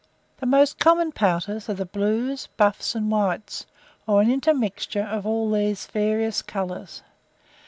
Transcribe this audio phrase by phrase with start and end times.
[0.39, 3.67] The most common pouters are the blues, buffs, and whites,
[4.07, 7.03] or an intermixture of all these various colours.